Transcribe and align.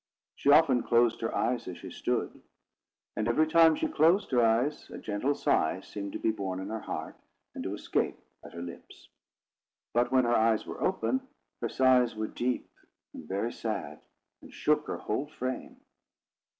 She 0.33 0.49
often 0.49 0.81
closed 0.81 1.21
her 1.21 1.35
eyes 1.35 1.67
as 1.67 1.77
she 1.77 1.91
stood; 1.91 2.41
and 3.15 3.27
every 3.27 3.45
time 3.45 3.75
she 3.75 3.87
closed 3.87 4.31
her 4.31 4.43
eyes, 4.43 4.89
a 4.89 4.97
gentle 4.97 5.35
sigh 5.35 5.81
seemed 5.81 6.13
to 6.13 6.17
be 6.17 6.31
born 6.31 6.59
in 6.59 6.69
her 6.69 6.79
heart, 6.79 7.15
and 7.53 7.63
to 7.63 7.75
escape 7.75 8.17
at 8.43 8.53
her 8.53 8.63
lips. 8.63 9.09
But 9.93 10.11
when 10.11 10.23
her 10.23 10.33
eyes 10.33 10.65
were 10.65 10.81
open, 10.83 11.27
her 11.61 11.69
sighs 11.69 12.15
were 12.15 12.25
deep 12.25 12.67
and 13.13 13.27
very 13.27 13.53
sad, 13.53 14.01
and 14.41 14.51
shook 14.51 14.87
her 14.87 14.97
whole 14.97 15.27
frame. 15.27 15.79